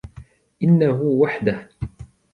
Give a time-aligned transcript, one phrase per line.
[0.63, 1.69] إنه وحده.